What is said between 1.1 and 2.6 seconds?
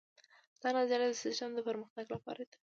د سیسټم د پرمختګ لپاره دي.